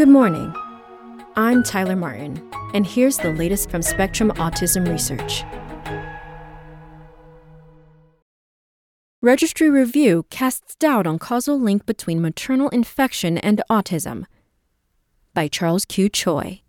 [0.00, 0.54] Good morning.
[1.36, 5.44] I'm Tyler Martin, and here's the latest from Spectrum Autism Research.
[9.20, 14.24] Registry review casts doubt on causal link between maternal infection and autism.
[15.34, 16.08] By Charles Q.
[16.08, 16.62] Choi.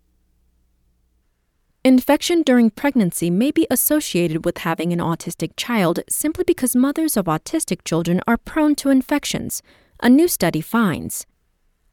[1.86, 7.24] Infection during pregnancy may be associated with having an autistic child simply because mothers of
[7.24, 9.62] autistic children are prone to infections,
[10.02, 11.24] a new study finds.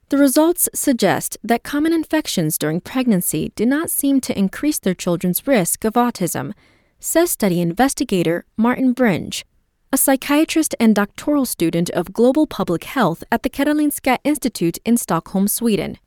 [0.10, 5.46] The results suggest that common infections during pregnancy do not seem to increase their children's
[5.46, 6.54] risk of autism,
[7.00, 9.44] says study investigator Martin Brynge,
[9.94, 15.48] a psychiatrist and doctoral student of global public health at the Karolinska Institute in Stockholm,
[15.48, 16.00] Sweden.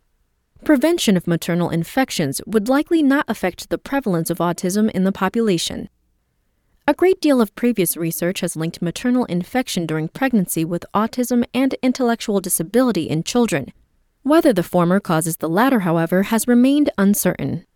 [0.65, 5.89] Prevention of maternal infections would likely not affect the prevalence of autism in the population.
[6.89, 11.77] A great deal of previous research has linked maternal infection during pregnancy with autism and
[11.83, 13.73] intellectual disability in children.
[14.25, 17.67] Whether the former causes the latter, however, has remained uncertain.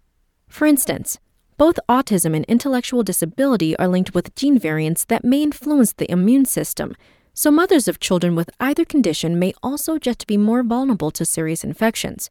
[0.47, 1.19] For instance,
[1.57, 6.45] both autism and intellectual disability are linked with gene variants that may influence the immune
[6.45, 6.95] system,
[7.35, 11.65] so mothers of children with either condition may also just be more vulnerable to serious
[11.65, 12.31] infections.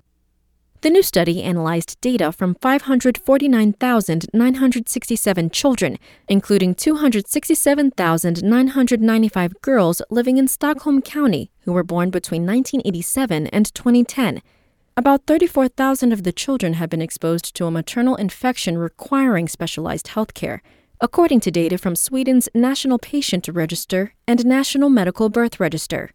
[0.86, 5.98] The new study analyzed data from 549,967 children,
[6.28, 14.44] including 267,995 girls living in Stockholm County who were born between 1987 and 2010.
[14.96, 20.36] About 34,000 of the children had been exposed to a maternal infection requiring specialized health
[20.36, 20.62] care,
[21.02, 26.12] according to data from Sweden's National Patient Register and National Medical Birth Register.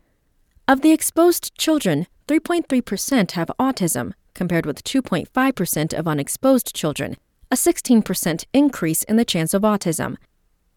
[0.68, 7.18] Of the exposed children, 3.3% have autism, compared with 2.5% of unexposed children,
[7.50, 10.16] a 16% increase in the chance of autism.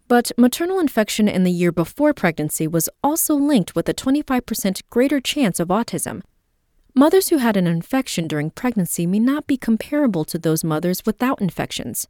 [0.10, 5.22] But maternal infection in the year before pregnancy was also linked with a 25% greater
[5.22, 6.24] chance of autism.
[6.94, 11.40] Mothers who had an infection during pregnancy may not be comparable to those mothers without
[11.40, 12.06] infections.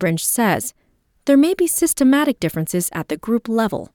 [0.00, 0.72] Brynge says,
[1.24, 3.90] there may be systematic differences at the group level.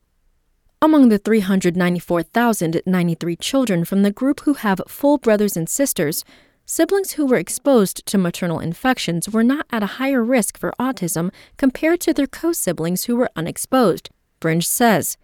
[0.81, 6.25] Among the 394,093 children from the group who have full brothers and sisters,
[6.67, 11.31] siblings who were exposed to maternal infections were not at a higher risk for autism
[11.55, 14.09] compared to their co siblings who were unexposed,
[14.41, 15.17] Brynge says.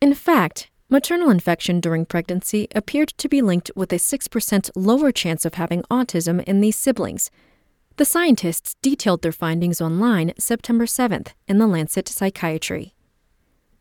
[0.00, 5.44] In fact, maternal infection during pregnancy appeared to be linked with a 6% lower chance
[5.44, 7.30] of having autism in these siblings.
[7.96, 12.94] The scientists detailed their findings online September 7th in the Lancet Psychiatry.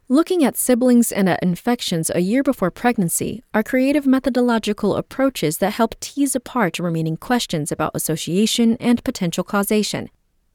[0.10, 5.74] Looking at siblings and at infections a year before pregnancy are creative methodological approaches that
[5.74, 10.10] help tease apart remaining questions about association and potential causation.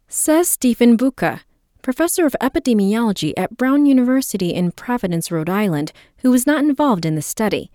[0.08, 1.41] Says Stephen Buka,
[1.82, 5.92] professor of epidemiology at Brown University in Providence, Rhode Island,
[6.22, 7.70] who was not involved in the study.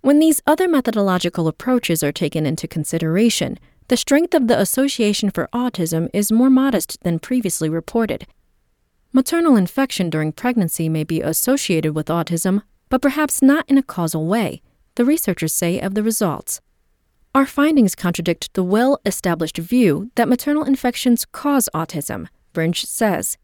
[0.00, 5.48] When these other methodological approaches are taken into consideration, the strength of the association for
[5.54, 8.26] autism is more modest than previously reported.
[9.12, 14.28] Maternal infection during pregnancy may be associated with autism, but perhaps not in a causal
[14.28, 14.62] way,
[14.94, 16.60] the researchers say of the results.
[17.34, 23.36] Our findings contradict the well established view that maternal infections cause autism, Brynge says.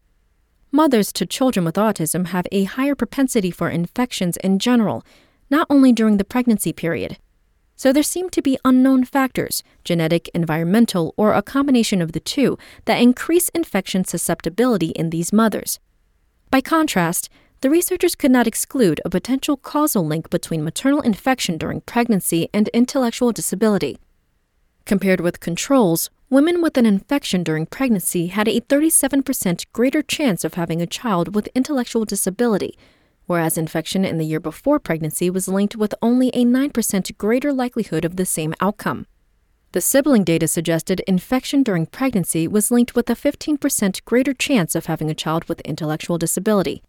[0.71, 5.03] Mothers to children with autism have a higher propensity for infections in general,
[5.49, 7.17] not only during the pregnancy period.
[7.77, 12.57] So there seem to be unknown factors, genetic, environmental, or a combination of the two,
[12.85, 15.79] that increase infection susceptibility in these mothers.
[16.49, 17.29] By contrast,
[17.61, 22.67] the researchers could not exclude a potential causal link between maternal infection during pregnancy and
[22.69, 23.99] intellectual disability.
[24.85, 30.55] Compared with controls, women with an infection during pregnancy had a 37% greater chance of
[30.55, 32.75] having a child with intellectual disability
[33.27, 38.03] whereas infection in the year before pregnancy was linked with only a 9% greater likelihood
[38.03, 39.05] of the same outcome.
[39.73, 44.87] The sibling data suggested infection during pregnancy was linked with a 15% greater chance of
[44.87, 46.81] having a child with intellectual disability.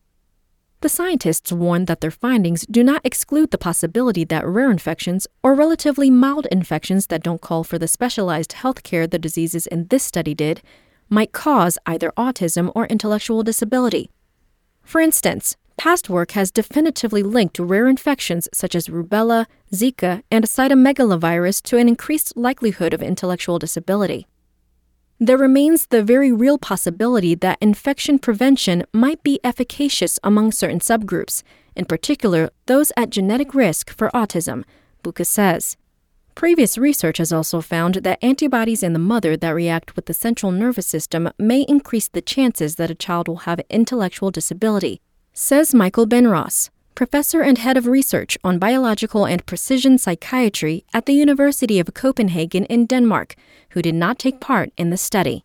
[0.80, 5.54] The scientists warned that their findings do not exclude the possibility that rare infections or
[5.54, 10.04] relatively mild infections that don't call for the specialized health care the diseases in this
[10.04, 10.62] study did
[11.10, 14.08] might cause either autism or intellectual disability.
[14.84, 21.62] For instance, Past work has definitively linked rare infections such as rubella, Zika, and cytomegalovirus
[21.62, 24.26] to an increased likelihood of intellectual disability.
[25.20, 31.44] There remains the very real possibility that infection prevention might be efficacious among certain subgroups,
[31.76, 34.64] in particular those at genetic risk for autism,
[35.04, 35.76] Buka says.
[36.34, 40.50] Previous research has also found that antibodies in the mother that react with the central
[40.50, 45.00] nervous system may increase the chances that a child will have intellectual disability,
[45.40, 51.12] says Michael Benros, professor and head of research on biological and precision psychiatry at the
[51.12, 53.36] University of Copenhagen in Denmark,
[53.70, 55.44] who did not take part in the study.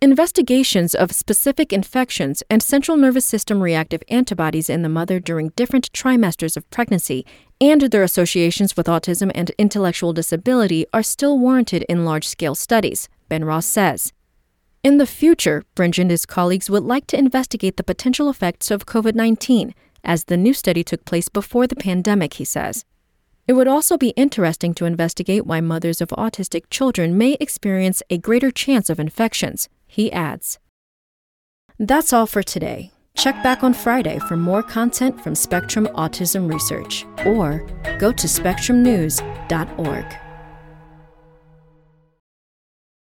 [0.00, 5.92] Investigations of specific infections and central nervous system reactive antibodies in the mother during different
[5.92, 7.26] trimesters of pregnancy
[7.60, 13.10] and their associations with autism and intellectual disability are still warranted in large scale studies,
[13.30, 14.14] Benros says.
[14.84, 18.84] In the future, Brynge and his colleagues would like to investigate the potential effects of
[18.84, 22.84] COVID 19, as the new study took place before the pandemic, he says.
[23.46, 28.18] It would also be interesting to investigate why mothers of autistic children may experience a
[28.18, 30.58] greater chance of infections, he adds.
[31.78, 32.90] That's all for today.
[33.14, 37.64] Check back on Friday for more content from Spectrum Autism Research or
[37.98, 40.21] go to spectrumnews.org.